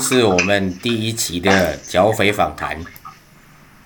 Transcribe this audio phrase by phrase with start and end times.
[0.00, 2.76] 是我们第一期的剿匪访谈，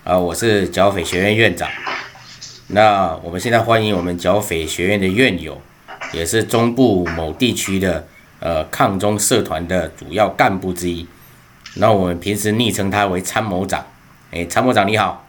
[0.04, 1.68] 啊，我是剿匪学院院长。
[2.68, 5.61] 那我们现在欢迎我们剿匪学院的院友，
[6.12, 8.06] 也是中部某地区的
[8.40, 11.06] 呃抗中社团的主要干部之一。
[11.76, 13.86] 那我们平时昵称他为参谋长。
[14.31, 15.26] 哎，参谋长你好。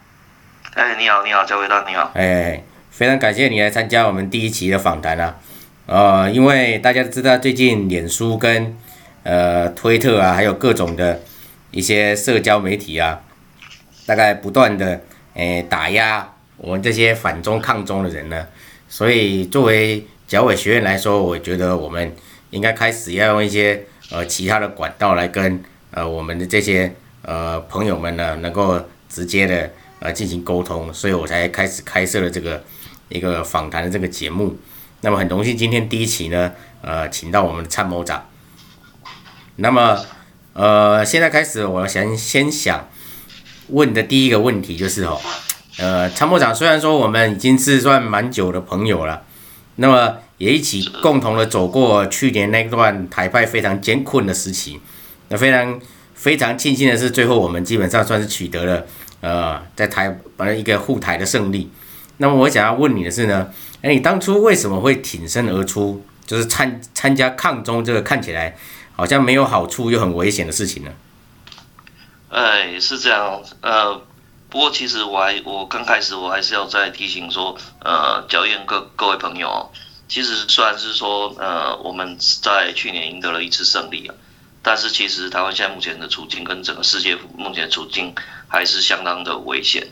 [0.73, 2.11] 哎，你好，你好，焦伟大，你好。
[2.15, 5.35] 哎，非常感谢你来参加我们第一期的访谈啊。
[5.85, 8.75] 呃，因为大家知道最近脸书跟
[9.23, 11.21] 呃推特啊，还有各种的
[11.71, 13.21] 一些社交媒体啊，
[14.05, 15.01] 大概不断的
[15.33, 18.47] 诶打压我们这些反中抗中的人呢，
[18.87, 22.13] 所以作为剿匪学院来说，我觉得我们
[22.51, 26.93] 应该开始要用一些呃其他的管道来跟呃我们的这些
[27.23, 32.63] 呃朋友们呢，能够直接的呃进行沟通，所以我才开始开设了这个
[33.09, 34.55] 一个访谈的这个节目。
[35.01, 38.23] 那么很荣幸今天第一期呢，呃，请到我们的参谋长。
[39.57, 39.99] 那么，
[40.53, 42.89] 呃，现在开始，我想先想
[43.69, 45.19] 问的第一个问题就是哦，
[45.77, 49.21] 呃，参谋长虽然说我们已经是算蛮久的朋友了，
[49.75, 54.79] 那么也一起共同的走过去年那段台派非常艰困的时期，
[55.29, 55.79] 那非常
[56.15, 58.85] 非常庆幸的是，最后我们基本上算是取得了
[59.21, 61.69] 呃在台反正一个护台的胜利。
[62.17, 63.49] 那么我想要问你的是呢？
[63.81, 68.55] 哎，你当初为什么会挺身而出，就是参参加抗中这个看起来
[68.95, 70.91] 好像没有好处又很危险的事情呢？
[72.29, 74.01] 哎，是这样，呃，
[74.49, 79.69] 不过其实我还我刚开始我还是要再提醒说，呃，剿院各各位朋友，哦
[80.09, 84.13] 其实虽然是说，呃，我们在去年赢得了一次胜利啊，
[84.61, 88.13] 但是其实台湾现在目前的处境跟整个世界目前的处境
[88.47, 89.87] 还是相当的危险。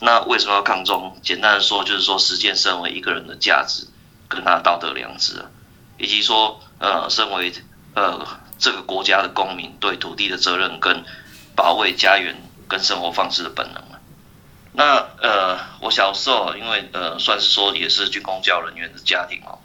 [0.00, 1.16] 那为什么要抗中？
[1.22, 3.84] 简单的说，就是说实践身为一个人的价值，
[4.28, 5.46] 跟他的道德良知啊，
[5.96, 7.52] 以及说呃，身为
[7.98, 8.26] 呃
[8.58, 11.04] 这个国家的公民对土地的责任跟
[11.56, 12.36] 保卫家园
[12.68, 13.82] 跟生活方式的本能。
[14.72, 19.58] 那呃，我小时候因为呃算是说也是军工教人员的家庭哦，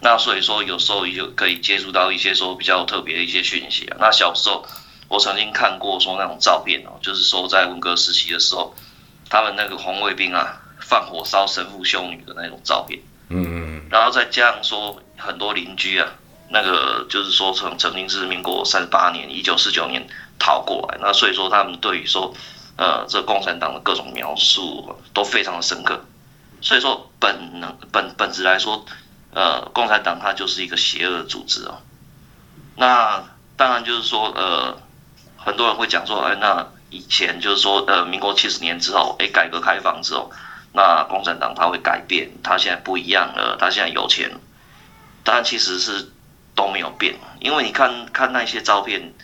[0.00, 3.96] 那所以说有时候也可以接触到一些说比较特别的一些讯息啊。
[4.00, 4.66] 那小时候
[5.08, 8.74] 我曾经看过说那种照片哦，就是说在文革时期的时候。
[9.28, 16.06] 他们那个红卫兵啊，放火烧神父修女的那种照片，嗯嗯，然后再加上说很多邻居啊，
[16.48, 20.06] 那个就是说曾曾经是民国三十八年，一九四九年
[20.38, 22.34] 逃过来，那所以说他们对于说，
[22.76, 26.04] 呃，这共产党的各种描述都非常的深刻，
[26.60, 28.84] 所以说本能本本质来说，
[29.32, 31.78] 呃，共产党它就是一个邪恶的组织啊，
[32.76, 33.24] 那
[33.56, 34.78] 当然就是说，呃，
[35.36, 36.66] 很多人会讲说，哎，那。
[36.88, 40.30] 以前就是说，呃，民国七十年之后，哎，改革开放之后，
[40.72, 44.30] 那共产党他会改变，他现在不一样了，他现在有钱，
[45.24, 46.12] 但其实是
[46.56, 49.14] 都没有变，因为你看看那些照片，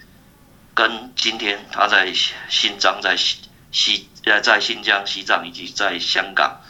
[0.72, 2.12] 跟今天他在
[2.48, 3.38] 新疆、在西
[3.72, 4.09] 西
[4.44, 6.60] 在新疆、西藏以及在香港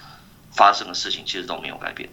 [0.53, 2.09] 发生的事情，其实都没有改变。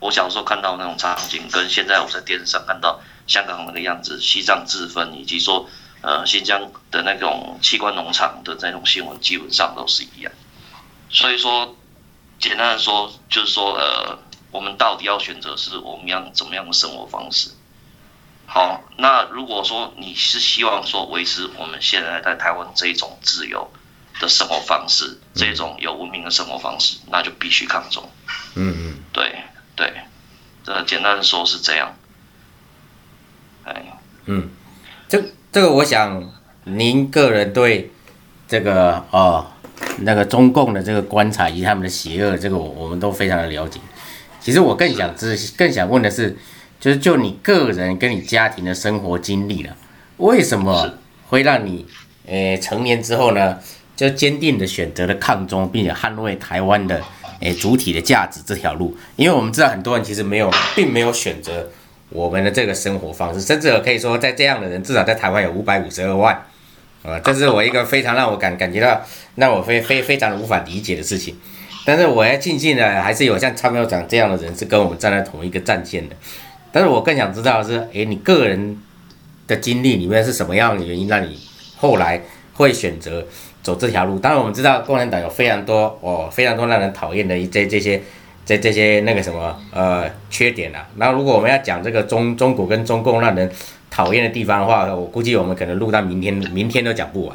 [0.00, 5.66] 我小时候看到那种场景，跟现在我在电视上看到香港那个样子，西藏自焚，以及说。
[6.06, 10.30] 呃，新疆的那种器官农场的那种新闻基本上都是一样，
[11.08, 11.74] 所以说，
[12.38, 14.18] 简单的说就是说，呃，
[14.50, 17.48] 我们到底要选择是我们要怎么样的生活方式？
[18.46, 23.70] 好，那如果说你是希望说维持我们现在在台湾这一种自由
[24.20, 28.08] 的生活方式，这种有文明的生活方式，那就必须抗中。
[28.54, 29.34] 嗯嗯，对
[29.74, 29.92] 对，
[30.64, 31.94] 这简单的说是这样。
[33.64, 33.82] 哎，
[34.26, 34.50] 嗯，
[35.08, 35.22] 这。
[35.54, 36.32] 这个我想，
[36.64, 37.92] 您个人对
[38.48, 39.46] 这个哦，
[39.98, 43.78] 那个中共的这个观察以及他们的邪恶，这个我我们都非常的了解。
[44.40, 46.36] 其实我更想知，更想问的是，
[46.84, 49.74] 就是就你个人跟你家庭的生活经历了，
[50.18, 50.98] 为什么
[51.28, 51.86] 会让你
[52.26, 53.58] 诶成年之后呢，
[53.96, 57.00] 就坚定的选择了抗中，并且捍卫台湾的
[57.40, 58.94] 诶主体的价值这条路？
[59.16, 61.70] 因为我们知道很多人其实没有，并没有选择。
[62.10, 66.34] 我们的这个生活方式，甚至可以说，在这样的人至少在台湾有五百五十二万，
[67.02, 69.00] 啊，这是我一个非常让我感感觉到
[69.36, 71.34] 让我非非非常的无法理解的事情。
[71.86, 76.14] 但是我要庆幸的还是有像参谋长这样的人是跟我们站在同一个战线的。
[76.74, 78.76] 但是我更想知道的是，诶，你个人
[79.46, 81.38] 的经历里面是什么样的原因让你
[81.76, 82.20] 后来
[82.54, 83.24] 会选择
[83.62, 84.18] 走这条路？
[84.18, 88.02] 当然我们知道共产党有非常多哦，非常多让人讨厌的一这这些。
[88.46, 93.50] 这这些那个什么呃缺点啊，然后如果我们要讲这个中中国跟中共让人
[93.90, 97.34] 讨厌的地方的话，我估计我们可能录到明天，明天都讲不完。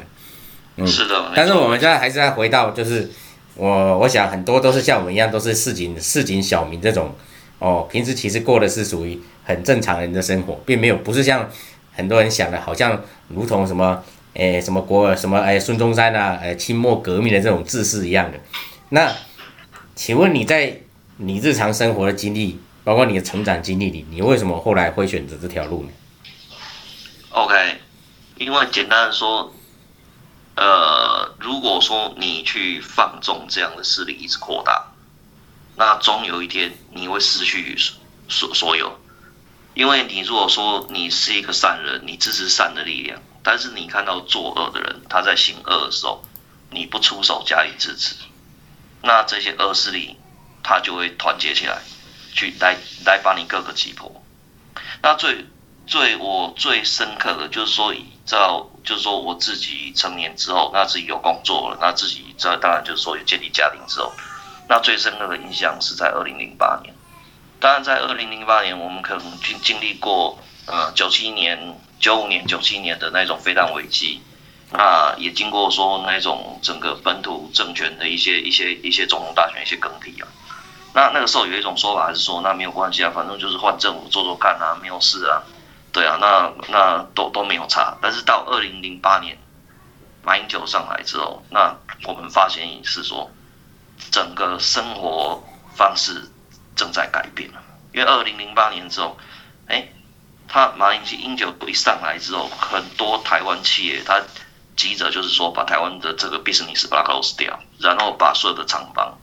[0.76, 1.32] 嗯，是的。
[1.34, 3.10] 但是我们现在还是要回到，就是
[3.56, 7.12] 我我想很多都是像我们一样，都是市井市井小民这种
[7.60, 11.48] 哦，平时其实过的是属于很正常人的生活，并没有不是像
[11.92, 12.98] 很多人想的，好像
[13.28, 14.02] 如同什么
[14.32, 18.38] 诶什么国什么诶孙中山啊，诶清末革命的这种志士一样的。
[18.88, 19.14] 那
[19.94, 20.80] 请问你在
[21.18, 25.90] 你日常生活的经历，包括你的成长经历里，你为什么后来会选择这条路呢
[27.28, 27.54] ？OK，
[28.38, 29.52] 因为简单的说，
[30.56, 34.86] 呃，如果说你去放纵这样的势力一直扩大。
[35.80, 37.74] 那终有一天你会失去
[38.28, 39.00] 所所有，
[39.72, 46.22] 因为你如果说你是一个善人，你支持善的力量，但是你看到作恶的人他在行恶的时候，
[46.68, 48.14] 你不出手加以制止，
[49.00, 50.18] 那这些恶势力
[50.62, 51.80] 他就会团结起来，
[52.34, 54.22] 去来来把你各个击破。
[55.00, 55.46] 那最
[55.86, 64.12] 最我最深刻的就是说，以照就是说我自己成年之后，那自己有工作了，那自己这当然就是说有建立家庭之后。
[64.70, 66.94] 那最深刻的印象是在二零零八年，
[67.58, 74.22] 当然在二零零八年，我们可能经经历过呃九七年、九五年、九七年的那种飞弹危机，
[74.70, 80.28] 那也经过说那种整个本土政权的一些一些一些总统大选一些更替啊。
[80.94, 85.42] 那那个时候有一种说法是说，那没有关系啊，反正就是换政府做做看啊，没有事啊，
[85.92, 87.98] 对啊，那那都都没有差。
[88.00, 89.36] 但是到二零零八年
[90.22, 91.74] 马英九上来之后，那
[92.06, 93.28] 我们发现是说。
[94.10, 95.42] 整个生活
[95.74, 96.30] 方式
[96.74, 97.50] 正在改变，
[97.92, 99.16] 因为二零零八年之后，
[99.66, 99.88] 哎，
[100.48, 104.22] 他马英九一上来之后，很多台湾企业他
[104.76, 109.18] 急着就是说把台湾的这个 business 把它 close 掉，然后把所有的厂房、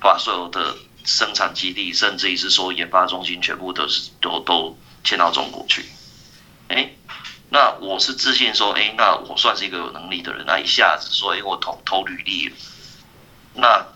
[0.00, 5.86] 把所有的生产基地，甚至于是说研发中心，全部都是都都迁到中国去。
[6.68, 6.90] 哎，
[7.48, 12.56] 那我是自信说，哎，那我算是一个有能力的人，那一下子说，哎，我投投履历了，
[13.54, 13.86] 那。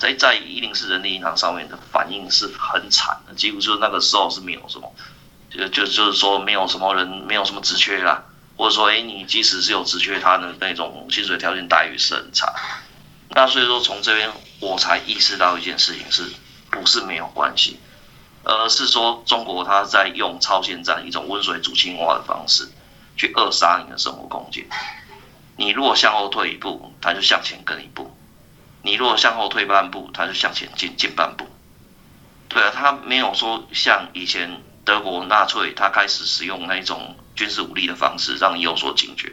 [0.00, 4.90] 在在一零四人力银行上面的反应是很惨的，几乎就是那个时候是没有什么，
[5.50, 8.24] 就就就是说没有什么人，没有什么职缺啦，
[8.56, 12.50] 或者说哎，你即使是有职缺，他的那种薪水条件待遇是很差。
[13.28, 16.32] 那所以说从这边我才意识到一件事情是，
[16.70, 17.78] 不是没有关系，
[18.42, 22.66] 而是说中国他在用超限战一种温水煮青蛙的方式
[23.18, 24.66] 去扼杀你的生活空间。
[25.56, 28.16] 你如果向后退一步，他就向前跟一步。
[28.82, 31.46] 你如果向后退半步，他就向前进进半步。
[32.48, 39.32] 对啊，他没有说像以前德国纳粹，他开始使用那一种军事武力的方式让你有所警觉，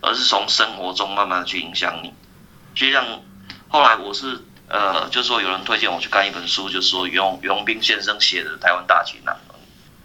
[0.00, 2.14] 而是从生活中慢慢去影响你。
[2.74, 3.04] 就像
[3.68, 9.34] 后来我是呃，就是说有人推荐我去看一本书，就是说袁袁斌先生写的《台湾大劫难》，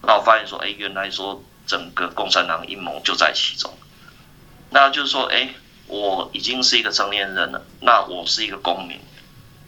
[0.02, 3.72] 那我发现说，哎，原来说整个共产党阴谋就在其中。
[4.72, 5.50] 那就是说，哎。
[5.90, 9.00] 我已经是一个成年人了，那我是一个公民，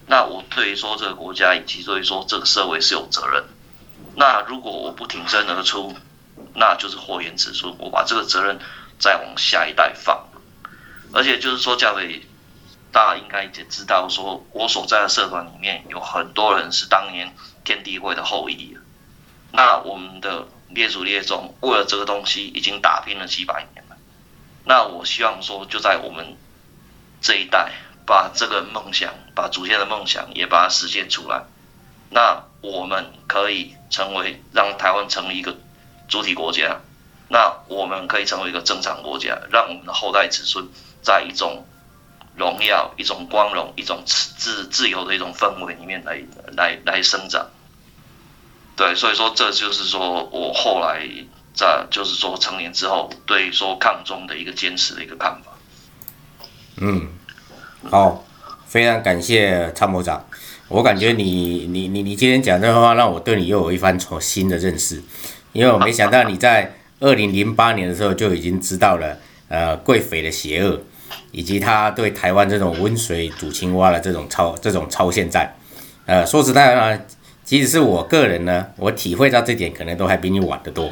[0.06, 3.44] 那我对于说这个国家以及对于说这个社会是有责任。
[4.16, 5.96] 那如果我不挺身而出，
[6.54, 8.60] 那就是祸延子孙，我把这个责任
[9.00, 10.28] 再往下一代放。
[11.12, 12.22] 而且就是说，教委
[12.92, 18.78] 大家应该也知道，说我所在的社团里面有很多人是当年天地会的后裔。
[19.52, 23.84] 那我们的列祖列宗为了这个东西已经打拼了几百年。
[24.64, 26.38] 那我希望说，就在我们
[27.20, 27.72] 这一代，
[28.06, 31.44] 把这个梦想，把祖先的梦想也把它实现出来。
[32.12, 35.58] 那我们可以成为让台湾成为一个
[36.08, 36.80] 主体国家，
[37.28, 40.68] 那我们可以成为一个正常国家，让我们的后代子孙
[41.02, 41.66] 在一种
[42.36, 46.22] 荣耀、一种光荣、一种自自由的一种氛围里面来
[46.56, 47.50] 来来生长。
[48.78, 51.10] 对，所以说这就是说我后来。
[51.54, 55.52] 这就是说成年之后，对说抗中的一个坚持的一个看法。
[56.78, 57.08] 嗯，
[57.90, 58.24] 好，
[58.66, 60.26] 非常感谢参谋长。
[60.68, 65.04] 我感觉你你你你今天讲这话，让我对你又有一番从新的认识。
[65.52, 69.18] 因为我没想到你在二零零八年的时候就已经知道了，
[69.50, 70.80] 呃，贵匪的邪恶，
[71.32, 75.54] 以及他对台湾这种温水煮青蛙的这种超这种超限战。
[76.06, 76.98] 呃，说实在话，
[77.52, 80.90] 即使是我个人呢，我体会到这点，可能都还比你晚得多。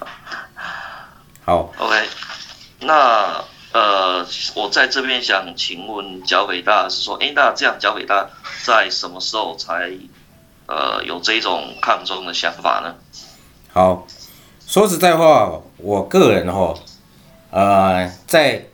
[1.44, 2.08] 好，OK，
[2.80, 8.26] 那呃，我在这边想请问剿匪大是说，哎，那这样剿匪大
[8.64, 9.90] 在什么时候才
[10.64, 12.94] 呃有这种抗中的想法呢？
[13.74, 14.06] 好，
[14.66, 16.74] 说实在话，我个人哈，
[17.50, 18.64] 呃，在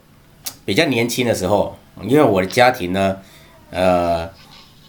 [0.63, 3.17] 比较年轻的时候，因为我的家庭呢，
[3.71, 4.29] 呃，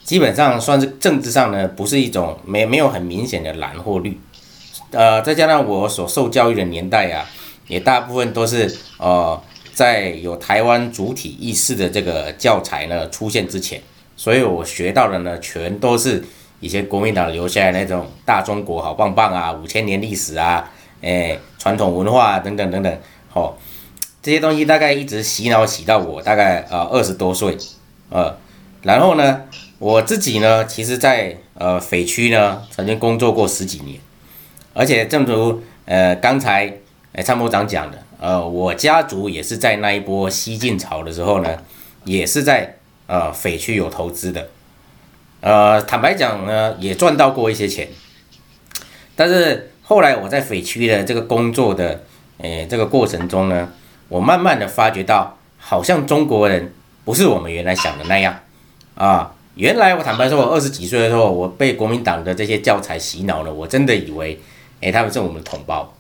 [0.07, 4.17] 基本上算是政治上呢，不是一种没没有很明显的蓝或绿。
[4.93, 7.27] 呃，再加上我所受教育的年代、啊，
[7.67, 9.39] 也大部分都是呃，
[9.75, 13.83] 在有台湾主体意识的这个教材呢出现之前，
[14.17, 16.25] 所以我学到的呢，全都是
[16.61, 20.71] 以前国民党留下来那种大中国好棒棒啊，五千年历史啊，
[21.03, 22.97] 哎，传统文化、啊、等等等等，
[23.33, 23.55] 哦，
[24.23, 27.57] 这些东西大概一直洗脑洗到我大概啊二十多岁，
[28.11, 28.37] 呃，
[28.83, 29.43] 然后呢，
[29.79, 34.01] 我自己呢，其实在呃匪区呢曾经工作过十几年，
[34.73, 36.79] 而且正如呃刚才
[37.13, 41.59] 呃参谋长讲的，呃，我家族也是在那一波西进潮的时候呢，
[42.05, 44.49] 也是在呃匪区有投资的。
[45.43, 47.89] 呃，坦白讲呢，也赚到过一些钱，
[49.15, 52.03] 但是后来我在匪区的这个工作的，
[52.39, 53.69] 诶，这个过程中呢，
[54.09, 56.73] 我慢慢的发觉到，好像中国人
[57.05, 58.41] 不是我们原来想的那样
[58.95, 59.35] 啊。
[59.57, 64.39] 原来我坦白说，我二十几岁的时候，我被国民党的这些教材洗脑了，我真的以为，
[64.83, 65.93] 诶，他们是我们的同胞。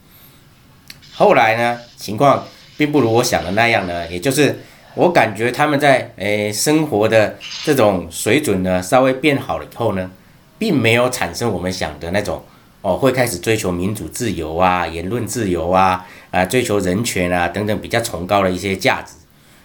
[1.14, 2.44] 后来呢，情况
[2.76, 4.60] 并不如我想的那样呢，也就是。
[4.96, 10.10] 我感觉他们在诶生活的这种水准呢，稍微变好了以后呢，
[10.58, 12.42] 并没有产生我们想的那种
[12.80, 19.12] 哦，会开始追求民主自由啊、言论自由啊、啊追求人权啊等等比较崇高的一些价值，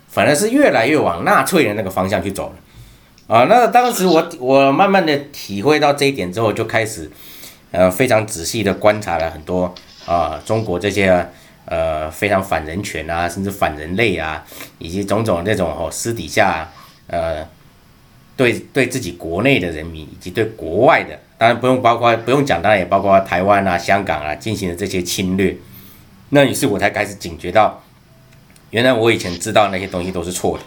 [0.10, 2.56] 反而是越来越往纳粹的那个方向去走了
[3.32, 3.46] 啊。
[3.48, 7.10] 那当时我我慢慢的体会到这一点之后，就开始
[7.72, 9.74] 呃非常仔细的观察了很多
[10.06, 11.26] 啊中国这些。
[11.64, 14.44] 呃，非常反人权啊，甚至反人类啊，
[14.80, 16.70] 以及种种这种哦，私底下
[17.08, 17.48] 呃，
[18.36, 25.56] 对对自己国内的人民以及对国外的，当然不用包括不用讲，当然也包括台湾啊、香港啊进行的这些侵略。
[26.30, 27.82] 那于是我才开始警觉到，
[28.72, 30.64] 原来我以前知道那些东西都是错的。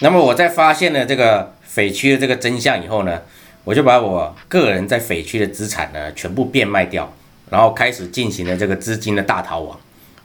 [0.00, 3.22] 那么我在发现了这个匪区的这个真相以后呢，
[3.64, 7.10] 我就把我个人在匪区的资产呢全部变卖掉，
[7.50, 9.78] 然后开始进行了这个资金的大逃亡。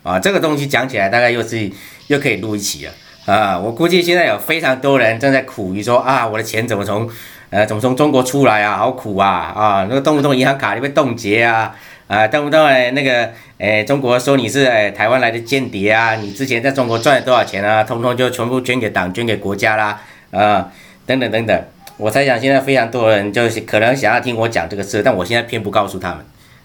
[0.03, 1.69] 啊，这个东西讲起来大概又是
[2.07, 2.91] 又可以录一期了
[3.25, 3.59] 啊！
[3.59, 7.09] 我估计现在有非常多人正在苦于说啊，我的钱怎么从
[7.49, 9.87] 呃怎么从中国出来啊，好苦啊啊！
[9.89, 11.75] 那个动不动银行卡就被冻结啊
[12.07, 19.99] 啊，动不动哎那个哎中国说你是哎台湾来的间谍啊，你之前在中国赚了多少钱啊，通通就全部捐给党捐给国家啦
[20.31, 20.71] 啊
[21.07, 21.63] 等等等等。
[21.97, 26.19] 我猜想现在非常多人就是可能想要听我讲这个事，但我现在偏不告诉他们。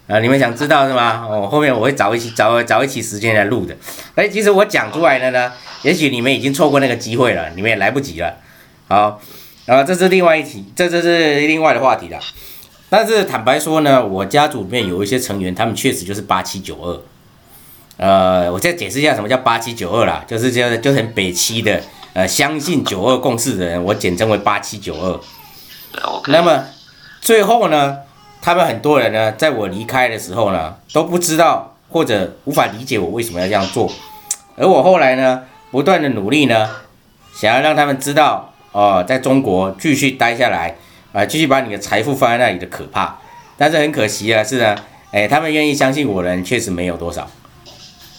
[0.08, 1.24] 啊，你们想知道是吗？
[1.30, 3.74] 哦，后面我会找一期找找一期时间来录的。
[4.16, 8.34] 哎，其实我讲出来了呢，也许你们已经错过那个机会了，你们也来不及了。
[8.88, 9.20] 好，
[9.66, 12.18] 啊，这是另外一题，这这是另外的话题了。
[12.90, 17.00] 但是坦白说呢，我家族里面有一些成员，他们确实就是八七九二。
[17.96, 21.80] 呃，我再解释一下什么叫八七九二啦，就是就是就很北七的，
[22.14, 25.20] 呃，相信九二共识的人，我简称为八七九二。
[26.28, 26.64] 那么
[27.20, 27.98] 最后呢？
[28.44, 33.88] 他们很多人呢，在我离开的时候呢，都不知道或者无法理解我为什么要这样做，
[34.56, 36.68] 而我后来呢，不断的努力呢，
[37.32, 40.76] 想要让他们知道，哦，在中国继续待下来，
[41.12, 43.16] 啊，继续把你的财富放在那里的可怕。
[43.56, 44.76] 但是很可惜啊，是呢，
[45.12, 47.30] 哎，他们愿意相信我的人确实没有多少。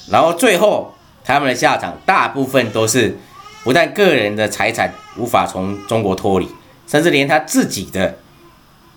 [0.10, 0.94] 然后最后
[1.26, 3.18] 他们的下场，大部分都是
[3.64, 6.48] 不但个人的财产无法从中国脱离，
[6.88, 8.20] 甚至连他自己的。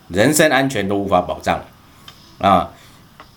[0.08, 1.64] 人身安全都无法保障，
[2.38, 2.70] 啊，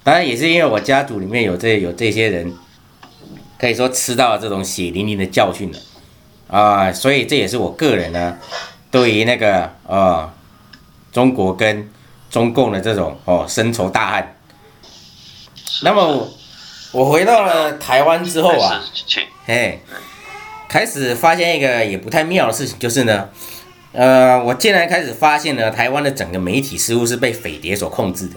[0.04, 2.54] 当然也是因为我家族里面有这有这些人，
[3.58, 5.80] 可以说吃到了这种血淋淋的教训了，
[6.48, 8.38] 啊，所以这也是我个人呢，
[8.92, 10.32] 对于那个啊，
[11.12, 11.90] 中国跟
[12.30, 14.28] 中共的这种哦深仇大恨。
[15.82, 16.30] 那么我
[16.92, 18.80] 我回到了台湾之后啊，
[19.48, 19.82] 嘿，
[20.70, 23.28] 开始发现一个也不太妙的事情，就是呢。
[23.92, 28.36] 呃，我竟然开始发现呢，台湾的整个媒体似乎是被匪谍所控制的。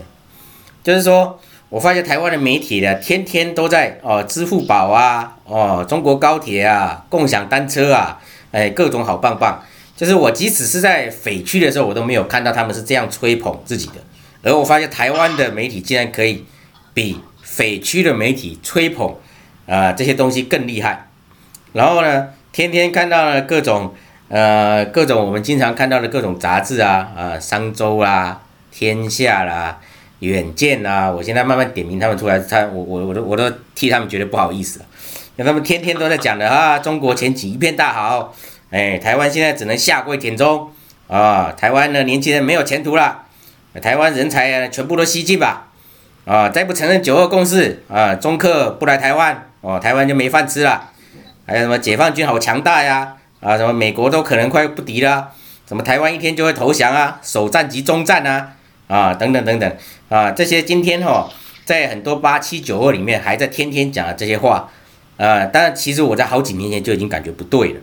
[0.82, 8.18] 就是说，我发现台湾的媒体呢，天天都在哦，支付宝啊，哦，中国高铁啊，共享单车啊，
[8.50, 9.62] 哎，各种好棒棒。
[9.94, 14.02] 就是我即使是在匪区的时候，我都没有看到他们是这样吹捧自己的。
[14.42, 16.46] 而我发现台湾的媒体竟然可以
[16.94, 19.08] 比匪区的媒体吹捧
[19.66, 21.10] 啊、呃、这些东西更厉害。
[21.72, 23.94] 然后呢，天天看到了各种。
[24.34, 29.78] 呃，各种我们经常看到的各种杂志啊，啊，商周啦、天下啦、
[30.20, 34.80] 远见啦，我现在慢慢点名他们出来，他我我我都我都替他们觉得不好意思，
[35.36, 38.34] 因为他们天天都在讲的啊，中国前景一片大好，
[38.70, 40.70] 哎，台湾现在只能下跪舔中，
[41.08, 43.24] 啊，台湾的年轻人没有前途了，
[43.82, 45.68] 台湾人才啊全部都西进吧，
[46.24, 50.91] 啊，再不承认九二共识，啊，中客不来台湾，哦，台湾就没饭吃了，
[51.46, 53.14] 还有什么解放军好强大呀？
[53.40, 55.32] 啊，什么美国都可能快不敌了，
[55.66, 58.52] 什么台湾一天就会投降啊，首战即终战啊，
[58.86, 59.76] 啊，等等等等，
[60.08, 61.30] 啊，这些今天哈、哦，
[61.64, 64.70] 在很多八七九二里面还在天天讲的这些话，
[65.16, 67.80] 啊，但其实我在好几年前就已经感觉不对了，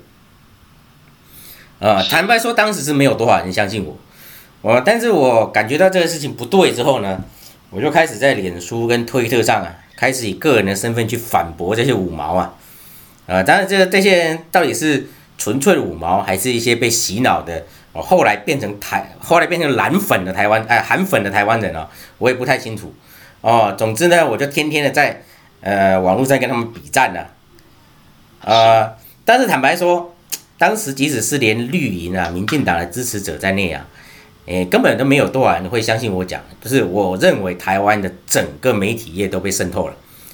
[1.89, 3.97] 啊，坦白说当时是没有多少人相信我，
[4.61, 7.21] 我但是我感觉到这个事情不对之后呢，
[7.69, 12.53] 我就开始在脸书跟推特上啊，开始以个人的身份去反驳这些五毛啊，
[13.29, 15.07] 呃，当然这这些人到底是
[15.37, 22.91] 纯粹的五毛，还是一些被洗脑的哦，后来变成台，后来变成蓝粉的台湾哎韩粉的台湾人啊，我也不太清楚
[23.41, 23.75] 哦。
[23.77, 25.21] 总之呢，我就天天的在
[25.61, 27.19] 呃网络上跟他们比战呢，
[28.43, 30.15] 呃，但是坦白说，
[30.57, 33.85] 当时即使是连绿营啊、民进党的支持者在内啊。
[34.45, 39.93] 诶，根本都没有多少人会相信我讲，就是我认为台湾的整个媒体业都被渗透了。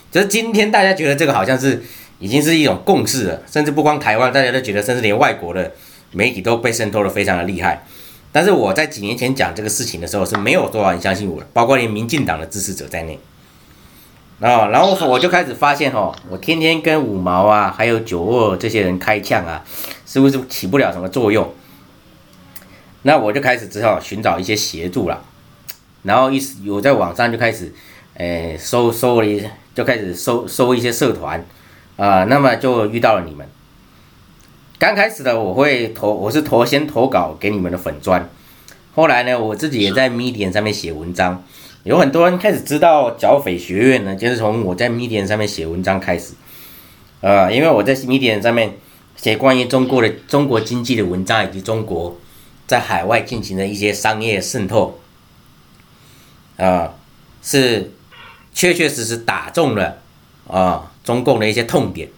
[0.10, 1.84] 就是今天大家觉得这个好像是
[2.20, 5.72] 已经是一种共识了，甚至不光台湾，大家都觉得，甚至连外国的
[6.12, 7.86] 媒体都被渗透的非常的厉害。
[8.32, 13.20] 但是我在几年前讲这个事情的时候是没有多少人相信我的，包括连民进党的支持者在内。
[14.42, 19.64] 啊，然后我就开始发现哦，我天天跟五毛啊，还有九二这些人开枪啊，
[20.06, 21.54] 是不是起不了什么作用？
[23.04, 25.24] 那我就开始只好寻找一些协助了，
[26.04, 27.74] 然后一有在网上就开始，
[28.16, 29.42] 诶，搜搜了一，
[29.74, 31.46] 就开始搜搜一些社团，
[31.98, 33.48] 啊、那么就遇到了你们。
[34.78, 38.30] 刚开始的我会投，我是投先投稿给你们的粉专，
[38.94, 41.44] 后来呢，我自己也在 Medium 上面写文章，
[41.84, 46.34] 有很多人开始知道剿匪学院呢，就是从我在 Medium 上面写文章开始，
[47.22, 48.74] 呃，因为我在 Medium 上面
[49.16, 52.18] 写关于中国的中国经济的文章以及中国。
[52.68, 55.00] 在海外进行的一些商业渗透，
[56.58, 56.96] 啊、
[57.44, 57.92] 是
[58.56, 60.00] 确确实实打中了
[60.48, 62.10] 啊、中共的一些痛点，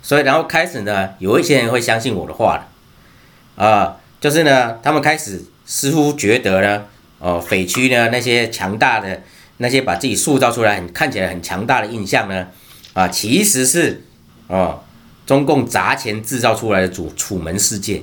[0.00, 6.84] 所以然后开始呢，有一些人会相信我的话了，啊、就是呢，他们开始似乎觉得呢，
[7.18, 9.22] 哦、匪区呢那些强大的
[9.58, 12.46] 那些把自己塑造出来很看起来很强大的印象呢，
[12.92, 14.04] 啊、其实是
[14.46, 14.84] 啊、呃、
[15.26, 18.02] 中共砸钱制造出来的主楚门世界。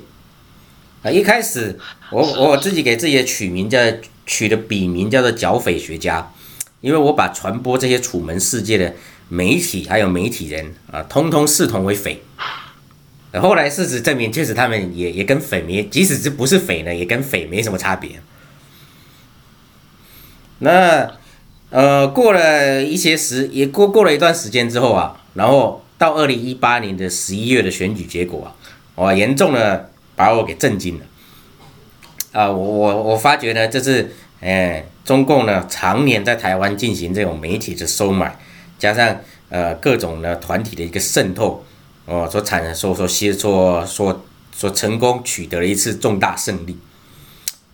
[1.03, 1.79] 啊，一开始
[2.11, 3.79] 我我自己给自己的取名叫
[4.25, 6.31] 取的笔名叫做剿匪学家，
[6.81, 8.93] 因为我把传播这些楚门世界的
[9.29, 12.21] 媒体还有媒体人啊，通通视同为匪。
[13.33, 18.21] 后来事实证明，确实他们也也跟匪没，即使是不是匪呢，也跟匪没什么差别。
[20.59, 21.11] 那
[21.69, 28.55] 呃，过了一些时，也过过了一段时间之后啊，然后到二零一八年的十一月的选举结果啊，
[28.95, 29.89] 哇，严重了。
[30.17, 31.05] 把我给震惊了，
[32.31, 38.35] 啊，我我我发觉呢，这是，哎，中共呢常年在台湾进行这种媒体的收买，
[38.77, 41.63] 加上呃各种的团体的一个渗透，
[42.05, 46.77] 哦，所产生所所协所所所成功取得了一次重大胜利，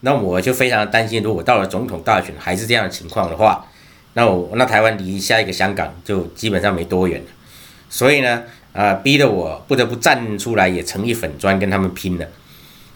[0.02, 3.66] 那我就非常担心，如果到了总统大选还是这样的情况的话，
[4.14, 7.28] 那我那台湾离下一个香港就基本上没多远了，
[7.90, 8.44] 所以呢。
[8.74, 12.26] 啊、呃，逼得我不得不站出来，也成立粉砖跟他们拼了。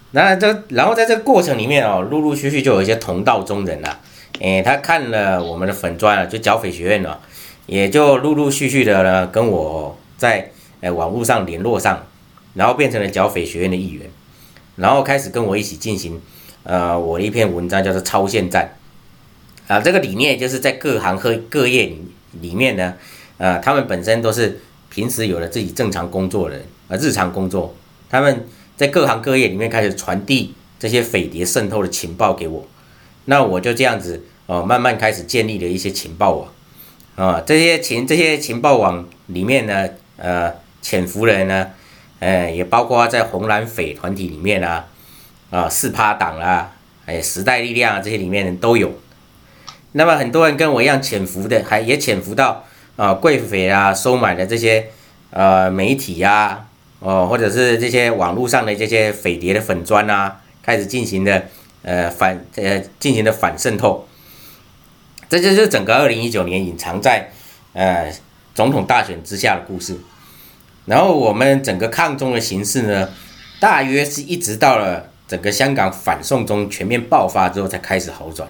[0.10, 4.00] 那这，然后在这个过程里面哦，陆陆续续就有一些同道中人了。
[4.40, 7.20] 诶，他看了我们的粉砖啊，就剿匪学院了，
[7.68, 10.50] 也就陆陆续续的呢跟我在
[10.82, 12.08] 诶网络上联络上，
[12.56, 14.10] 然后变成了剿匪学院的一员，
[14.78, 16.20] 然后开始跟我一起进行
[16.64, 18.76] 呃我的一篇文章叫做超限战
[19.68, 21.94] 啊，这个理念就是在各行各各业
[22.42, 22.96] 里面呢，
[23.38, 24.60] 呃，他们本身都是。
[24.90, 27.76] 平时有了自己正常工作的人，呃，日常工作，
[28.10, 32.66] 他们在各行各业里面开始传递这些匪谍渗透的情报给我，
[33.26, 36.48] 那我就这样子哦，慢慢开始建立了一些情报网，
[37.18, 41.72] 啊，这些情这些情报网里面呢，呃，潜伏人呢，
[42.20, 44.86] 呃，也包括在红蓝匪团体里面啊，
[45.50, 46.76] 啊，四趴党啊，
[47.08, 48.92] 哎，时代力量啊这些里面都有，
[49.94, 52.64] 那么很多人跟我一样潜伏的，还也潜伏到。
[52.96, 54.88] 啊，贵匪啊，收买的这些
[55.30, 56.66] 呃媒体呀，
[57.00, 61.46] 哦，或者是这些网络上的这些匪谍的粉砖啊，开始进行的
[61.84, 64.07] 呃反呃进行的反渗透，
[65.30, 67.32] 这就是整个二零一九年隐藏在
[67.74, 68.12] 呃
[68.56, 69.98] 总统大选之下的故事。
[70.86, 73.10] 然后我们整个抗中的形势呢，
[73.60, 78.50] 大约是一直到了整个香港反送中全面爆发之后才开始好转。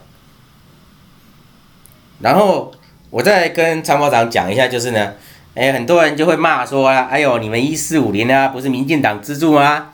[2.19, 2.73] 然后。
[3.09, 5.13] 我再跟参谋长讲一下，就是呢，
[5.55, 9.93] 哎，很多人就会骂说啊，哎呦，你们一四五零啊，不是民进党资助吗？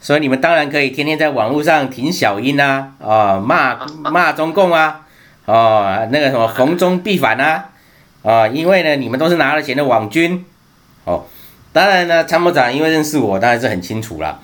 [0.00, 5.08] 所以你们当然可以天天在网络上挺小英啊，啊、骂 骂中共啊，
[5.44, 7.70] 哦，那个什么逢中必反啊，
[8.22, 10.44] 啊、哦，因为呢，你们都是拿了钱的网军，
[11.04, 11.24] 哦，
[11.72, 14.40] 当然呢，参谋长因为认识我，当然是很清楚了，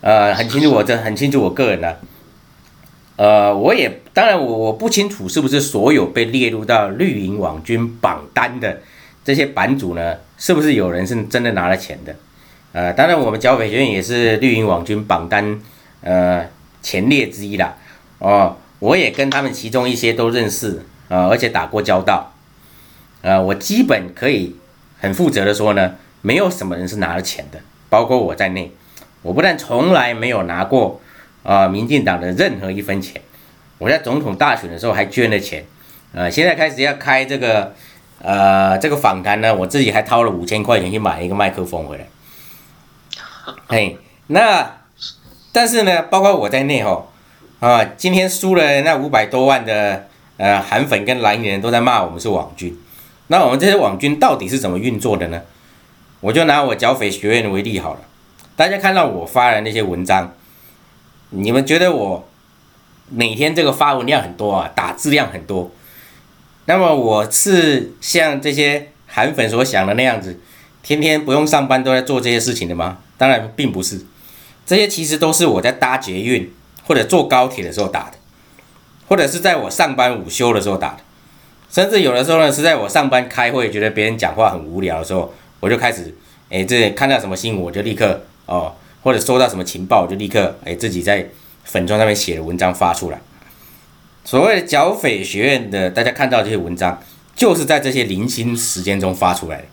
[0.00, 2.00] 呃，很清楚我这很清楚我个人的。
[3.16, 8.80] 呃，我也当然我我不清楚是不是所有被列入到绿营网军榜单的
[9.22, 12.16] 这些版主呢，是不是有人是真的拿了钱的？
[12.72, 15.60] 呃，当然我们剿匪学院也是绿营网军榜单
[16.00, 16.44] 呃
[16.80, 17.76] 前列之一啦。
[18.18, 22.32] 哦，我也跟他们其中一些都认识啊，而且打过交道，
[23.20, 24.56] 呃，我基本可以
[24.98, 28.72] 很负责的说呢，没有什么人是拿了钱的，包括我在内，
[29.22, 31.00] 我不但从来没有拿过
[31.44, 33.22] 啊民进党的任何一分钱，
[33.78, 35.64] 我在总统大选的时候还捐了钱，
[36.12, 37.72] 呃，现在开始要开这个
[38.20, 42.08] 呃这个访谈呢，我自己还掏了五千块钱去买一个麦克风回来，
[43.68, 44.78] 嘿，那
[45.52, 47.11] 但是呢，包括我在内吼。
[47.62, 52.76] 啊，今天输了那五百多万的呃韩粉跟蓝人都在骂我们是网军，
[53.28, 55.40] 那我们这些网军到底是怎么运作的呢？
[56.18, 58.00] 我就拿我剿匪学院为例好了，
[58.56, 60.34] 大家看到我发的那些文章，
[61.30, 62.28] 你们觉得我
[63.08, 65.70] 每天这个发文量很多啊，打字量很多，
[66.64, 70.40] 那么我是像这些韩粉所想的那样子，
[70.82, 72.98] 天天不用上班都在做这些事情的吗？
[73.16, 74.04] 当然并不是，
[74.66, 76.52] 这些其实都是我在搭捷运。
[76.92, 78.18] 或者坐高铁的时候打的，
[79.08, 80.98] 或者是在我上班午休的时候打的，
[81.70, 86.14] 甚至有的时候呢是在我上班开会，觉得别人讲话很无聊的时候，我就开始，
[86.50, 91.26] 哎，这看到什么新闻我就立刻哦，或者收到什么情报我就立刻哎自己在
[91.64, 93.18] 粉专上面写的文章发出来。
[94.26, 97.02] 所谓的剿匪学院的，大家看到这些文章，
[97.34, 99.64] 就是在这些零星时间中发出来的。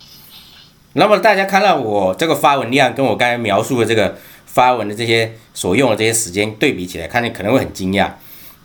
[0.93, 4.15] 那么大家看到我这个发文量，跟我刚才描述的这个。
[4.51, 8.09] 发文的这些所用的这些时间对比起来，看你可能会很惊讶。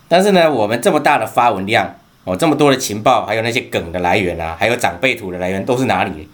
[0.07, 6.29] 但是呢，我们这么大的发文量哦，这么多的情报，还有那些梗的来源啊，还有长辈图的来源都是哪里？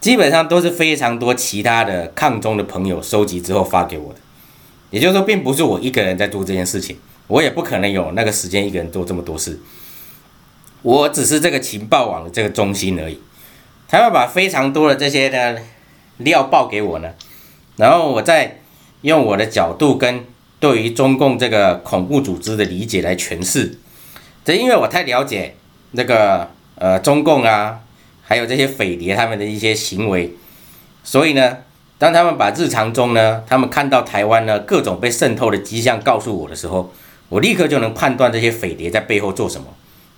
[0.00, 4.18] 基本上都是非常多其他的抗中的朋友收集之后发给我的。
[4.90, 9.60] 也就是说，并不是我一个人在做这件事情，我也不可能有那个时间一个人做这么多事。
[10.80, 13.20] 我只是这个情报网的这个中心而已。
[13.86, 15.60] 他要把非常多的这些的
[16.16, 17.10] 料报给我呢，
[17.76, 18.60] 然后我在。
[19.04, 20.24] 用我的角度跟
[20.58, 23.78] 对于中共这个恐怖组织的理解来诠释，
[24.42, 25.56] 这因为我太了解
[25.90, 27.80] 那个呃中共啊，
[28.22, 30.34] 还有这些匪谍他们的一些行为，
[31.02, 31.58] 所以呢，
[31.98, 36.90] 当他们把日常中呢，他们看到台湾呢各种被渗透的迹象告诉我的时候，
[37.28, 39.66] 我立刻就能判断这些匪谍在背后做什么，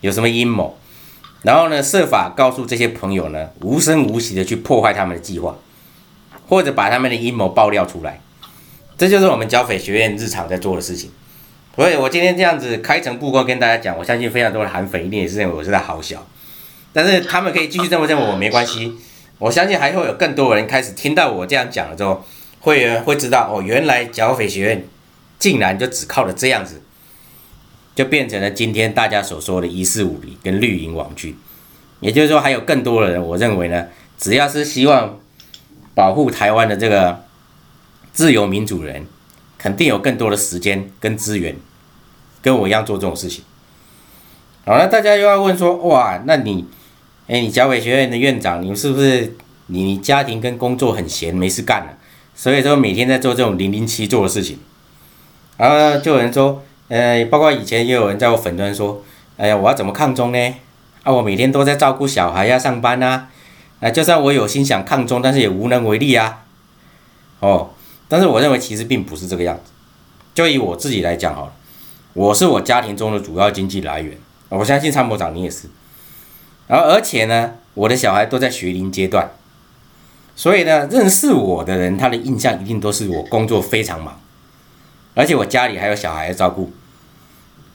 [0.01, 0.79] 有什么阴谋，
[1.43, 5.57] 然后呢设法告诉这些朋友呢无声无息的去破坏他们的计划，
[6.49, 8.21] 或者把他们的阴谋爆料出来。
[8.99, 11.11] 这就是我们剿匪学院日常在做的事情，
[11.75, 16.27] 所以我今天这样子开诚布公跟大家讲，我相信非常多的韩粉一定也是认为我是在好笑，
[16.95, 18.95] 但是他们可以继续这么认为我没关系，
[19.39, 22.25] 我相信还会有更多人开始听到我这样讲了之后，
[22.61, 24.83] 会员会知道哦，原来剿匪学院
[25.39, 26.81] 竟然就只靠了这样子，
[27.95, 31.37] 就变成了今天大家所说的一四五零跟绿营网剧，
[32.01, 35.21] 也就是说还有更多的人，我认为呢，只要是希望
[35.95, 37.26] 保护台湾的这个。
[38.17, 39.07] 自由民主人
[39.59, 41.55] 肯定有更多的时间跟资源，
[42.41, 43.45] 跟我一样做这种事情。
[44.65, 46.65] 好了，大家又要问说，哇，那你，
[47.27, 51.99] 哎，你剿匪学院的院长，你是不是你家庭跟工作很闲，没事干了，
[52.35, 54.59] 所以说每天在做这种零零七做的事情？
[55.59, 59.05] 然后就有人说，呃，包括以前也有人在我粉专说，
[59.37, 60.55] 哎呀，我要怎么抗中呢？
[61.03, 63.29] 啊，我每天都在照顾小孩要上班啊，
[63.81, 66.45] 啊，就算我有心想抗中，但是也无能为力啊，
[67.41, 67.73] 哦。
[68.09, 69.73] 但是我认为其实并不是这个样子，
[70.35, 71.53] 就以我自己来讲好了，
[72.13, 74.17] 我是我家庭中的主要经济来源，
[74.49, 75.69] 我相信参谋长你也是，
[76.69, 79.31] 然后而且呢，我的小孩都在学龄阶段，
[80.37, 84.21] 所以呢，认识我的人他的印象一定都是我工作非常忙，
[85.15, 86.73] 而且我家里还有小孩要照顾，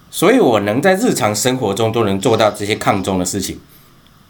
[0.10, 3.60] 所以我能在日常生活中都能做到这些抗中的事情，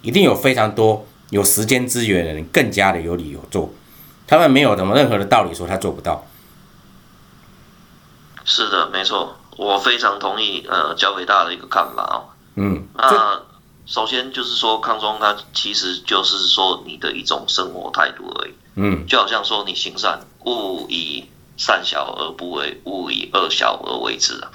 [0.02, 3.72] 一定有非常多有时间资源的人更加的有理由做。
[4.32, 6.26] 他们没有什么任何的道理说他做不到。
[8.46, 12.32] 是的，没错，我非常同意呃交给大的一个看法哦。
[12.56, 13.42] 嗯，那
[13.86, 18.54] 首先就是说康中，它其实就是说你的一种生活态度而已。
[18.76, 24.50] 嗯，就好像说你行善，勿以善小而不为，勿以恶小而为之啊。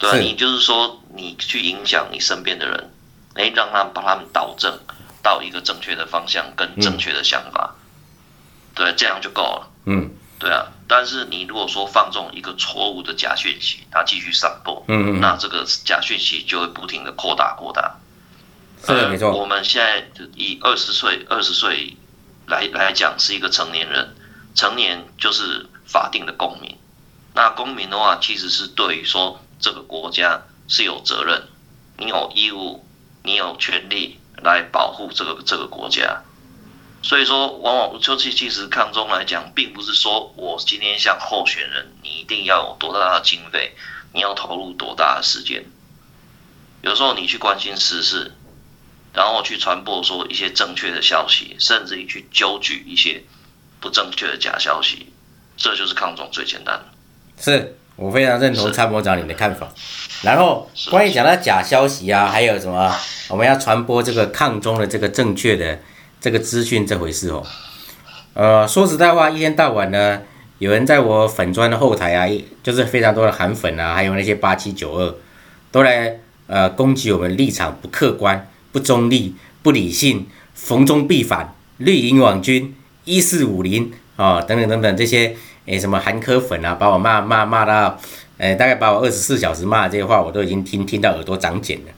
[0.00, 2.90] 对啊，你就是说你去影响你身边的人，
[3.34, 4.76] 哎，让他们把他们导正
[5.22, 7.76] 到一个正确的方向跟正确的想法。
[7.76, 7.80] 嗯
[8.74, 9.68] 对，这样就够了。
[9.86, 10.66] 嗯，对啊。
[10.86, 17.96] 但是你如果说放纵一个错误的假讯息，它继续散播，嗯嗯，那这个假讯息就会不停的扩大扩大。
[18.84, 19.32] 是，没错。
[19.32, 21.96] 我们现在以二十岁二十岁
[22.46, 24.14] 来来讲是一个成年人，
[24.54, 26.76] 成年就是法定的公民。
[27.32, 31.44] 那公民的话，其实是对于说这个国家是有责任，
[31.96, 32.84] 你有义务，
[33.22, 36.22] 你有权利来保护这个这个国家。
[37.04, 43.74] 所以说，往往就其其实抗中来讲，并不是说我今天像候选人，你一定要有多大的经费，
[44.14, 45.62] 你要投入多大的时间，
[46.80, 48.32] 有时候你去关心时事，
[49.12, 53.22] 然后去传播说一些正确的消息，甚至于去揪举一些
[53.80, 55.12] 不正确的假消息，
[55.58, 56.86] 这就是抗中最简单的。
[57.36, 59.68] 是我非常认同参谋长你的看法。
[60.22, 65.78] 然后关于讲到假消息啊，还有什么我们要传播这个抗中的这个正确的
[66.24, 67.44] 这个资讯这回事哦。
[68.32, 70.22] 呃，说实在话，一天到晚呢，
[70.56, 72.26] 有人在我粉砖的后台啊，
[72.62, 75.14] 就是非常多的韩粉啊，还有那些八七九二，
[75.70, 88.00] 都来呃攻击我们立场不客观、不中立、不理性、逢中必反、绿营网军、一四五零啊等等等等这些诶什么韩科粉啊，把我骂骂骂到，
[88.38, 91.92] 呃大概把我二十四小时骂这些话，我都已经听听到耳朵长茧了。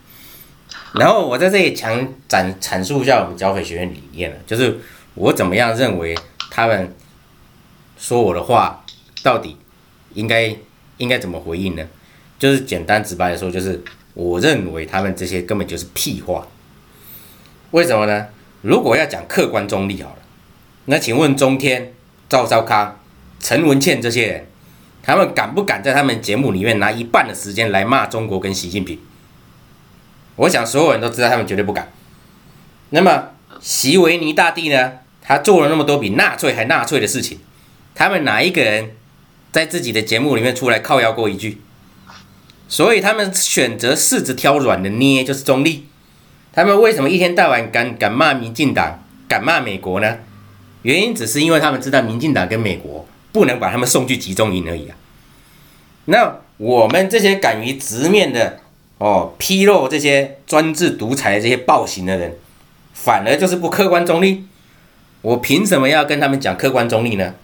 [0.94, 4.78] 然后我在这里强展阐述一下我们剿匪学院理念了，就是。
[5.18, 6.14] 我怎么样认为
[6.50, 6.94] 他们
[7.96, 8.84] 说我的话，
[9.22, 9.56] 到底
[10.12, 10.54] 应该
[10.98, 11.82] 应该怎么回应呢？
[12.38, 16.46] 就是简单直白的说，就是我认为他们这些根本就是屁话。
[17.70, 18.26] 为什么呢？
[18.60, 20.18] 如果要讲客观中立好了，
[20.84, 21.94] 那请问中天、
[22.28, 23.00] 赵少康、
[23.40, 24.46] 陈文茜这些人，
[25.02, 28.98] 他们敢不敢在他们节目里面拿一半的时间来骂中国跟习近平？
[30.36, 31.90] 我想所有人都知道，他们绝对不敢。
[32.90, 34.92] 那么席维尼大帝呢？
[35.22, 37.40] 他做了那么多比纳粹还纳粹的事情，
[37.94, 38.90] 他们哪一个人
[39.50, 41.60] 在自己的节目里面出来靠腰过一句？
[42.68, 45.86] 所以他们选择柿子挑软的捏，就是中立。
[46.52, 50.18] 他们为什么一天到晚敢敢骂民进党、敢骂美国呢？
[50.82, 54.96] 原因只是因为他们知道民进党跟美国不能把他们送去集中营而已啊。
[56.04, 58.60] 那我们这些敢于直面的
[58.98, 62.34] 哦，披露这些专制独裁的这些暴行的人，
[62.94, 64.46] 反而就是不客观中立。
[65.22, 67.34] 我凭什么要跟他们讲客观中立呢？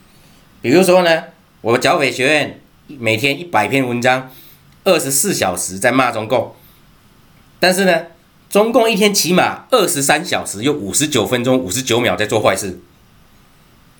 [0.61, 1.25] 比如说呢，
[1.61, 4.31] 我剿匪学院每天一百篇文章，
[4.85, 6.55] 二十四小时在骂中共，
[7.59, 8.07] 但是呢，
[8.49, 12.81] 中共一天起码二十三小时又五十九分钟五十九秒在做坏事。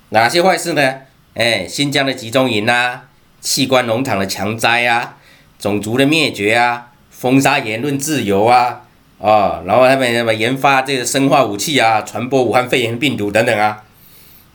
[0.09, 1.01] 哪些坏事呢？
[1.33, 3.09] 哎，新疆的集中营啊，
[3.41, 5.17] 器官农场的强摘啊，
[5.59, 6.91] 种族的灭绝啊，
[7.23, 8.81] 封杀言论自由啊。
[9.19, 13.85] 啊、然后他们什么研发这个生化武器啊，传播武汉肺炎病毒等等啊，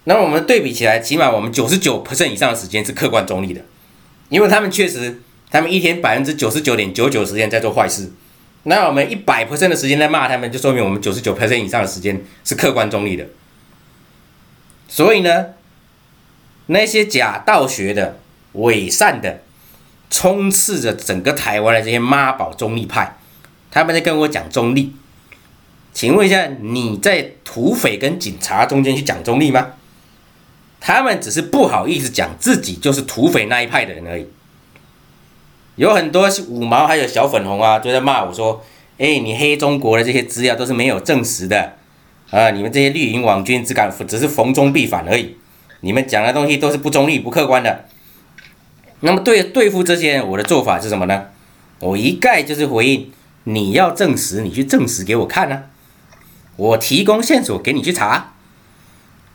[0.05, 3.63] 那我们对比起来，起码我们九十九 percent 以上的时间是客观中立的，
[4.29, 8.13] 因为他们确实，他们一天百分之九十九点九九时间在做坏事，
[8.65, 13.25] 那我们一百 percent 的时间在骂他们，就说明我们九十九 percent 以上的时间是客观中立的。
[14.87, 15.47] 所以呢，
[16.67, 18.19] 那些假道学的、
[18.53, 19.41] 伪善的、
[20.11, 23.19] 充斥着整个台湾的这些妈宝中立派。
[23.71, 24.95] 他们在跟我讲中立，
[25.93, 29.73] 请问一下，你在土匪跟警察中间去讲中立吗？
[30.81, 34.27] 他们只是不好意思讲自己就是土匪那一派的人而已。
[35.77, 38.65] 有很多五毛还有小粉红啊，就在骂我说
[38.97, 41.75] ：“哎，你黑中国的这些资料都是没有证实的
[42.31, 42.51] 啊！
[42.51, 45.37] 你们这些绿营网军只敢只是逢中必反而已，
[45.81, 47.85] 你们讲的东西都是不中立、不客观的。”
[49.01, 51.27] 那么对对付这些，我的做法是什么呢？
[51.81, 53.13] 我一概就是回应。
[53.45, 55.63] 你要证实，你去证实给我看呢。
[56.57, 58.35] 我提供线索给你去查，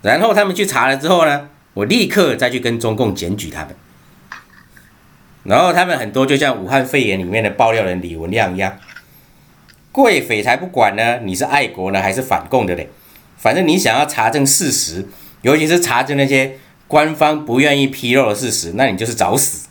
[0.03, 3.75] 然后他们去查了之后呢，我立刻再去跟中共检举他们。
[5.43, 8.77] 然后他们很多就像武汉肺炎里面的爆料人李文亮一样，
[9.91, 12.89] 贵匪才不管呢，你是爱国呢还是反共的嘞？
[13.37, 15.07] 反正你想要查证事实，
[15.41, 19.67] 尤其是查证那些官方不愿意披露的事实，那你就是找死。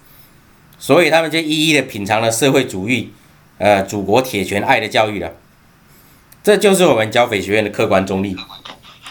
[0.79, 3.13] 所以他们就一一的品尝了社会主义。
[3.59, 5.35] 呃，祖国铁拳爱的教育了，
[6.43, 8.37] 这就是我们剿匪学院的客观中立，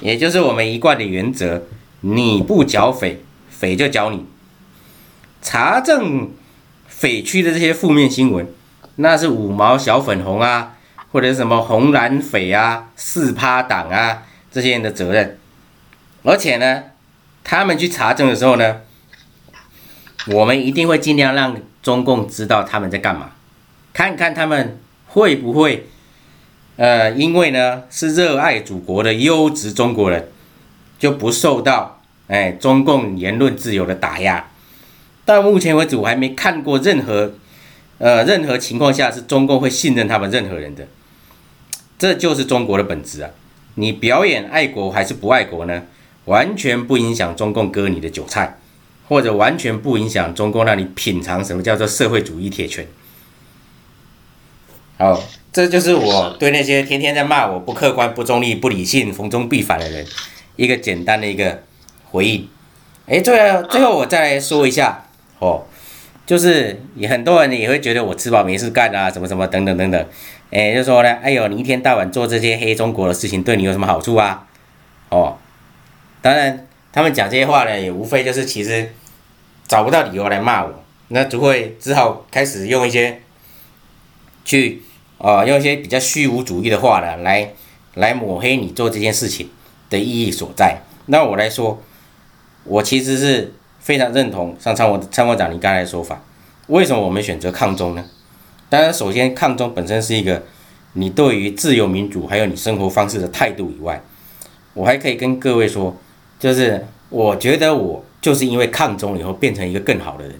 [0.01, 1.61] 也就是我们一贯的原则：
[2.01, 4.25] 你不剿匪，匪就剿你。
[5.41, 6.31] 查证
[6.85, 8.45] 匪区的这些负面新闻，
[8.97, 10.75] 那是五毛小粉红啊，
[11.13, 15.39] 或者是什么红蓝匪啊、四趴党啊这些人的责任。
[16.23, 16.83] 而且呢，
[17.43, 18.81] 他们去查证的时候呢，
[20.27, 23.31] 我们一定会尽量让中共知道他们在干嘛。
[23.93, 25.87] 看看他们会不会，
[26.77, 30.29] 呃，因为呢是热爱祖国的优质中国人，
[30.97, 34.47] 就不受到哎中共言论自由的打压。
[35.25, 37.33] 到目前为止，我还没看过任何，
[37.97, 40.87] 呃，任何情况下是中共会信任他们任何人的。
[41.99, 43.29] 这就是中国的本质啊！
[43.75, 45.83] 你表演爱国还是不爱国呢？
[46.25, 48.57] 完全不影响中共割你的韭菜，
[49.07, 52.87] 或者完全不影响中共让你品尝什么叫做社会主义铁拳。
[54.97, 60.05] 好，这就是我对那些天天在骂我不客观、不中立、不理性、逢中必反的人
[60.55, 61.63] 一个简单的一个
[62.11, 62.47] 回应。
[63.07, 65.05] 哎，最后最后我再来说一下
[65.39, 65.63] 哦，
[66.25, 70.05] 就是也很多人也会觉得我吃饱没事干啊，什么什么等等等等。
[70.51, 74.45] 哎，就说呢，哎呦，你一天到晚做这些黑中国的事情，对你有什么好处啊？
[75.09, 75.37] 哦，
[76.21, 78.93] 当然，他们讲这些话呢，也无非就是其实
[79.67, 83.21] 找不到理由来骂我，那就会只好开始用一些
[84.45, 84.81] 去，
[85.17, 87.53] 啊，用一些比较虚无主义的话呢，来
[87.95, 89.49] 来抹黑你做这件事情
[89.89, 90.83] 的意义所在。
[91.07, 91.81] 那我来说，
[92.63, 96.21] 我其实是非常认同像参谋参谋长你刚才的说法。
[96.67, 98.05] 为什么我们选择抗中呢？
[98.69, 100.43] 当然，首先抗中本身是一个
[100.93, 104.01] 你对于自由民主还有你生活方式的态度以外，
[104.73, 105.97] 我还可以跟各位说，
[106.41, 110.33] 就是我觉得我就是因为抗中以后变成一个更好的人。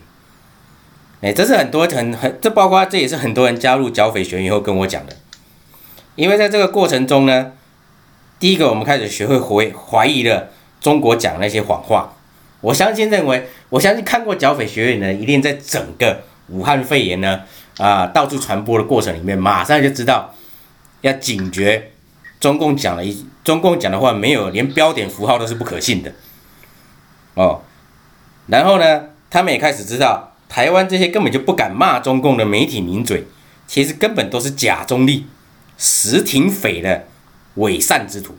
[1.21, 5.15] 哎，这是很多很很，这包括这也是很多人加入剿匪学员以后跟我讲的。
[6.15, 7.51] 因为在这个过程中呢，
[8.39, 12.15] 第一个我们开始学会怀怀疑了中国讲那些谎话。
[12.61, 17.41] 我相信认为，我相信看过剿匪学员呢，一定在整个武汉肺炎呢
[17.77, 20.33] 啊到处传播的过程里面，马上就知道
[21.01, 21.91] 要警觉
[22.41, 26.13] 中共讲了一中共讲的话没有连标点符号都是不可信的
[27.35, 27.61] 哦。
[28.47, 33.25] 然后呢，他们也开始知道台湾这些根本就不敢骂中共的媒体名嘴，
[33.65, 35.27] 其实根本都是假中立、
[35.77, 37.07] 实挺匪的
[37.55, 38.35] 伪善之徒。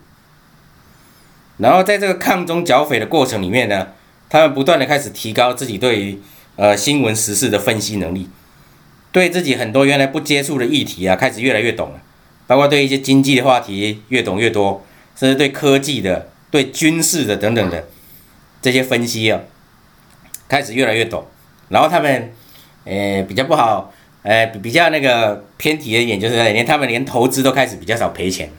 [1.56, 3.86] 然后在这个抗中剿匪的过程里面呢。
[4.32, 6.18] 他们不断的开始提高自己对于
[6.56, 8.30] 呃新闻时事的分析能力，
[9.12, 12.00] 对自己很多原来不接触的议题啊，开始越来越懂了，
[12.52, 14.84] 包括对一些经济的话题越懂越多，
[15.16, 17.88] 甚至对科技的、对军事的等等的
[18.60, 19.40] 这些分析啊，
[20.46, 21.24] 开始越来越懂。
[21.70, 22.30] 然后他们
[22.84, 23.90] 呃比较不好，
[24.22, 28.50] 呃比较那个偏题的一点就是连他们连投资都开始比较少赔钱，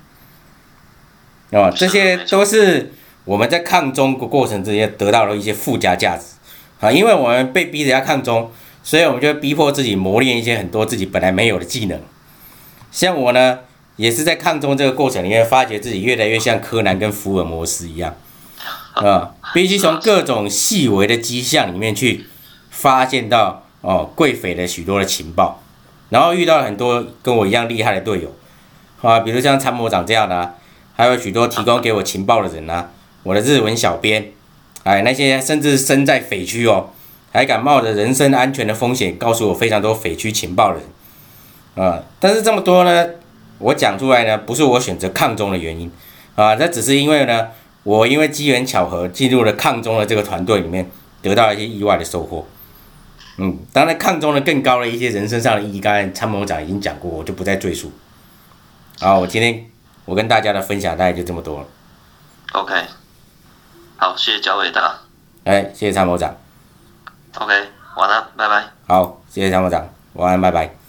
[1.52, 2.92] 哦，这些都是。
[3.26, 6.24] 我们在抗中的过程之间得到了一些附加价值，
[6.82, 8.52] 啊，因为我们被逼着要抗中，
[8.84, 12.02] 所以我们就逼迫自己磨练一些很多自己本来没有的技能。
[12.92, 13.60] 像我呢，
[13.96, 18.16] 也是在抗中这个过程里面，发觉自己越来越像柯南跟福尔摩斯一样，
[18.94, 22.26] 啊，必须从各种细微的迹象里面去
[22.70, 25.62] 发现到哦，贵匪的许多的情报，
[26.10, 28.34] 然后遇到很多跟我一样厉害的队友，
[29.02, 30.56] 啊，比如像参谋长这样的啊，
[30.96, 32.90] 还有许多提供给我情报的人啊。
[33.24, 34.34] 我的日文小编，
[34.84, 36.90] 哎，那些甚至身在匪区哦，
[37.32, 43.08] 还敢冒着人身安全的风险告诉我非常多匪区情报的人，啊，但是这么多呢，
[43.64, 45.90] 我讲出来呢，不是我选择抗中的原因，
[46.36, 47.48] 啊，那只是因为呢，
[47.84, 52.46] 我因为机缘巧合进入了抗中的这个团队里面，得到了一些意外的收获，
[53.38, 57.92] 嗯，当然抗中的更高的一些人生上的意义，刚才参谋长已经讲过，我就不再赘述。
[59.00, 59.66] 好，我今天
[60.06, 61.66] 我跟大家的分享大概就这么多了
[62.52, 62.74] ，OK。
[63.96, 65.00] 好，谢谢焦伟达。
[65.46, 66.36] 哎，谢谢参谋长。
[67.36, 67.54] OK，
[67.96, 68.66] 晚安，拜拜。
[68.88, 70.83] 好，谢谢参谋长，晚安，拜拜。